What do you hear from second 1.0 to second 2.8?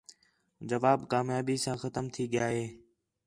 کامیابی ساں ختم تھی ڳیا ہِے